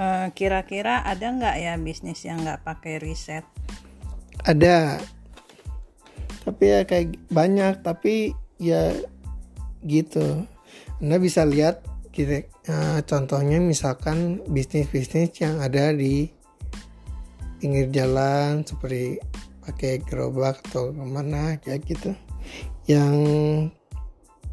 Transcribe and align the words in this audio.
Eh, 0.00 0.26
kira-kira 0.32 1.04
ada 1.04 1.28
nggak 1.28 1.56
ya 1.60 1.76
bisnis 1.76 2.24
yang 2.24 2.40
nggak 2.40 2.64
pakai 2.64 2.96
riset? 2.96 3.44
ada. 4.48 4.96
Tapi 6.40 6.64
ya 6.64 6.80
kayak 6.88 7.20
banyak 7.28 7.84
tapi 7.84 8.32
ya 8.56 8.96
gitu. 9.84 10.48
Anda 11.04 11.16
bisa 11.20 11.44
lihat 11.44 11.84
kira 12.16 12.48
eh, 12.48 13.00
contohnya 13.04 13.60
misalkan 13.60 14.40
bisnis-bisnis 14.48 15.36
yang 15.36 15.60
ada 15.60 15.92
di 15.92 16.32
pinggir 17.60 17.92
jalan 17.92 18.64
seperti 18.64 19.20
pakai 19.68 20.00
gerobak 20.00 20.64
atau 20.72 20.96
ke 20.96 21.04
mana 21.04 21.60
kayak 21.60 21.84
gitu. 21.84 22.16
Yang 22.88 23.16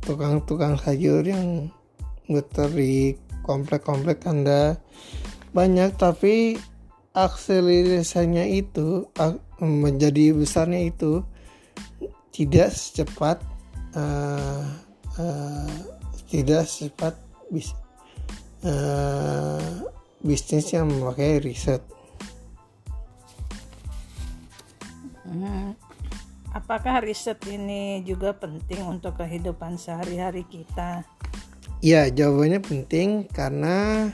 tukang-tukang 0.04 0.76
sayur 0.76 1.24
yang 1.24 1.72
muter 2.28 2.68
di 2.68 3.16
komplek-komplek 3.48 4.28
anda 4.28 4.76
banyak 5.52 5.96
tapi 5.96 6.58
akselerasinya 7.16 8.46
itu 8.46 9.10
menjadi 9.64 10.38
besarnya 10.38 10.92
itu 10.92 11.26
tidak 12.36 12.70
secepat 12.74 13.42
eh, 13.98 14.66
eh, 15.18 15.78
tidak 16.30 16.68
secepat 16.70 17.18
bis, 17.50 17.74
eh, 18.62 19.72
bisnis 20.22 20.70
yang 20.76 20.92
memakai 20.92 21.42
riset 21.42 21.82
Hmm. 25.28 25.76
Apakah 26.56 27.04
riset 27.04 27.38
ini 27.52 28.02
juga 28.08 28.32
penting 28.32 28.82
untuk 28.88 29.20
kehidupan 29.20 29.76
sehari-hari 29.76 30.48
kita? 30.48 31.04
Ya, 31.84 32.10
jawabannya 32.10 32.64
penting 32.64 33.30
karena 33.30 34.10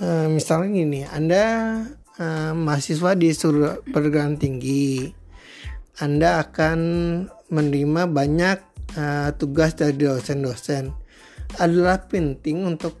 eh, 0.00 0.26
misalnya 0.30 0.68
gini, 0.70 1.00
Anda 1.06 1.44
eh, 2.18 2.52
mahasiswa 2.54 3.14
di 3.14 3.30
sur- 3.34 3.82
perguruan 3.86 4.38
tinggi, 4.38 5.10
Anda 6.02 6.42
akan 6.42 6.78
menerima 7.50 8.02
banyak 8.10 8.58
eh, 8.94 9.28
tugas 9.36 9.74
dari 9.74 9.98
dosen-dosen. 9.98 10.90
Adalah 11.58 12.04
penting 12.06 12.68
untuk 12.68 13.00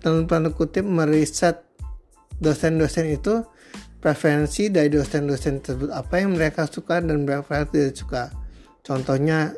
tanda 0.00 0.48
kutip 0.48 0.82
meriset 0.88 1.60
dosen-dosen 2.40 3.12
itu 3.12 3.44
preferensi 4.00 4.72
dari 4.72 4.88
dosen-dosen 4.88 5.60
tersebut 5.60 5.92
apa 5.92 6.24
yang 6.24 6.32
mereka 6.32 6.64
suka 6.64 7.04
dan 7.04 7.28
mereka 7.28 7.68
tidak 7.68 7.92
suka. 7.92 8.32
Contohnya 8.80 9.52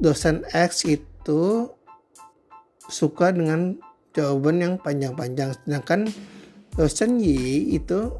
dosen 0.00 0.48
X 0.48 0.88
itu 0.88 1.68
suka 2.88 3.28
dengan 3.36 3.76
jawaban 4.12 4.62
yang 4.62 4.74
panjang-panjang. 4.80 5.56
Sedangkan 5.64 6.08
dosen 6.74 7.20
Y 7.20 7.74
itu 7.74 8.14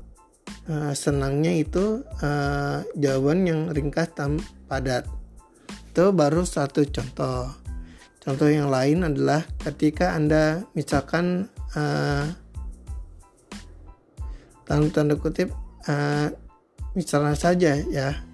eh, 0.69 0.93
senangnya 0.93 1.53
itu 1.55 2.03
eh, 2.21 2.79
jawaban 2.97 3.47
yang 3.49 3.61
ringkas 3.73 4.13
dan 4.17 4.41
padat. 4.69 5.07
Itu 5.93 6.13
baru 6.13 6.45
satu 6.45 6.85
contoh. 6.89 7.53
Contoh 8.19 8.49
yang 8.51 8.69
lain 8.69 9.09
adalah 9.09 9.41
ketika 9.65 10.13
anda 10.13 10.67
misalkan 10.77 11.49
eh, 11.73 12.25
dalam 14.69 14.93
tanda 14.93 15.17
kutip 15.17 15.49
eh, 15.89 16.29
misalnya 16.93 17.33
saja 17.33 17.73
ya 17.89 18.29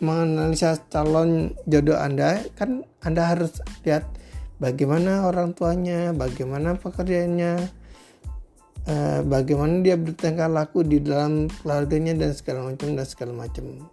menganalisa 0.00 0.80
calon 0.88 1.52
jodoh 1.68 2.00
Anda 2.00 2.42
kan 2.56 2.82
Anda 3.04 3.36
harus 3.36 3.60
lihat 3.84 4.08
bagaimana 4.60 5.26
orang 5.26 5.56
tuanya, 5.56 6.12
bagaimana 6.12 6.76
pekerjaannya, 6.76 7.52
eh, 8.86 9.20
bagaimana 9.24 9.80
dia 9.80 9.96
bertingkah 9.96 10.46
laku 10.46 10.84
di 10.84 11.00
dalam 11.00 11.48
keluarganya 11.48 12.14
dan 12.14 12.36
segala 12.36 12.68
macam 12.68 12.94
dan 12.94 13.06
segala 13.08 13.32
macam. 13.32 13.88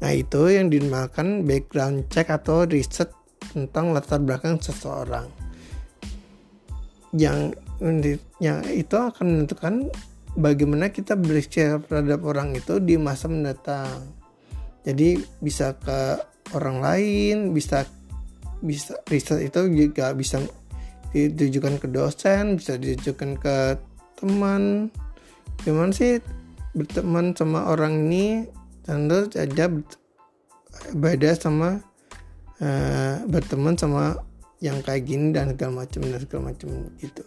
Nah 0.00 0.10
itu 0.16 0.42
yang 0.48 0.72
dinamakan 0.72 1.44
background 1.44 2.08
check 2.08 2.32
atau 2.32 2.64
riset 2.64 3.12
tentang 3.52 3.92
latar 3.92 4.18
belakang 4.18 4.56
seseorang. 4.56 5.28
Yang 7.12 7.60
yang 8.40 8.64
itu 8.64 8.96
akan 8.96 9.24
menentukan 9.44 9.92
bagaimana 10.38 10.88
kita 10.88 11.16
berpikir 11.18 11.82
terhadap 11.84 12.20
orang 12.22 12.54
itu 12.54 12.78
di 12.78 12.94
masa 13.00 13.26
mendatang 13.26 14.20
jadi 14.84 15.20
bisa 15.42 15.76
ke 15.76 16.20
orang 16.56 16.78
lain 16.80 17.36
bisa 17.52 17.84
bisa 18.60 18.96
riset 19.08 19.50
itu 19.50 19.60
juga 19.72 20.12
bisa 20.12 20.40
ditujukan 21.10 21.82
ke 21.82 21.86
dosen 21.90 22.56
bisa 22.60 22.78
ditujukan 22.78 23.36
ke 23.40 23.56
teman. 24.20 24.92
Gimana 25.60 25.92
sih 25.92 26.20
berteman 26.72 27.34
sama 27.34 27.66
orang 27.68 28.08
ini 28.08 28.46
tentu 28.86 29.26
saja 29.32 29.66
beda 30.94 31.30
sama 31.36 31.82
uh, 32.62 33.16
berteman 33.26 33.74
sama 33.74 34.22
yang 34.60 34.78
kayak 34.84 35.08
gini 35.08 35.32
dan 35.32 35.56
segala 35.56 35.84
macam 35.84 36.00
dan 36.04 36.20
segala 36.20 36.42
macam 36.52 36.68
gitu 37.00 37.24